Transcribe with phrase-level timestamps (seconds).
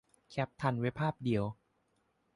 [0.29, 1.43] แคปทันไว้ภาพเดียว